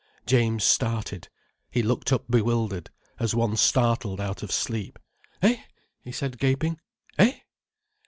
[0.25, 1.29] James started.
[1.69, 4.97] He looked up bewildered, as one startled out of sleep.
[5.43, 5.61] "Eh?"
[6.03, 6.79] he said, gaping.
[7.19, 7.37] "Eh?"